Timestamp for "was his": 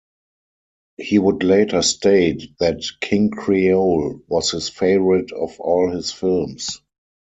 4.27-4.67